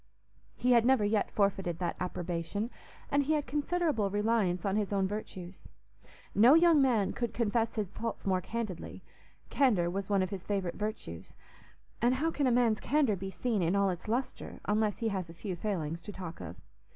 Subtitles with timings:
[0.55, 2.71] He had never yet forfeited that approbation,
[3.11, 5.67] and he had considerable reliance on his own virtues.
[6.33, 9.03] No young man could confess his faults more candidly;
[9.51, 11.35] candour was one of his favourite virtues;
[12.01, 15.29] and how can a man's candour be seen in all its lustre unless he has
[15.29, 16.55] a few failings to talk of?